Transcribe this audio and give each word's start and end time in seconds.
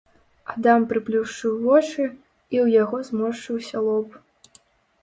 Адам 0.53 0.87
прыплюшчыў 0.93 1.53
вочы, 1.67 2.09
і 2.53 2.57
ў 2.65 2.81
яго 2.81 2.97
зморшчыўся 3.13 3.77
лоб. 3.91 4.09